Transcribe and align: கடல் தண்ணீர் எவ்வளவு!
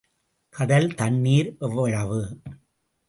கடல் 0.55 0.89
தண்ணீர் 0.95 1.55
எவ்வளவு! 1.59 2.21